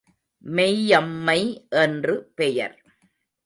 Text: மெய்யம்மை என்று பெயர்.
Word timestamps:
மெய்யம்மை 0.43 1.39
என்று 1.69 2.15
பெயர். 2.35 2.75